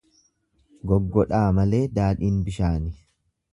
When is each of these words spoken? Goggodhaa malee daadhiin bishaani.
Goggodhaa 0.91 1.43
malee 1.59 1.83
daadhiin 1.99 2.43
bishaani. 2.51 2.93